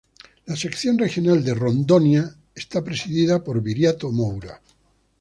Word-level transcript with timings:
La 0.47 0.55
sección 0.55 0.97
regional 0.97 1.43
de 1.43 1.53
Rondônia 1.53 2.35
es 2.55 2.65
presidida 2.65 3.43
por 3.43 3.61
Viriato 3.61 4.11
Moura. 4.11 4.59